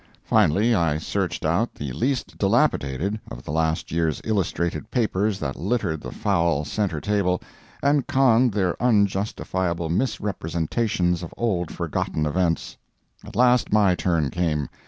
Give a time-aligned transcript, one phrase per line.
[0.23, 6.01] Finally, I searched out the least dilapidated of the last year's illustrated papers that littered
[6.01, 7.39] the foul centre table,
[7.83, 12.77] and conned their unjustifiable misrepresentations of old forgotten events.
[13.23, 14.69] At last my turn came.